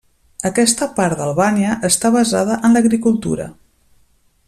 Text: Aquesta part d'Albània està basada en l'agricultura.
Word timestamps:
Aquesta 0.49 0.87
part 0.99 1.19
d'Albània 1.19 1.75
està 1.91 2.11
basada 2.17 2.59
en 2.71 2.77
l'agricultura. 2.79 3.51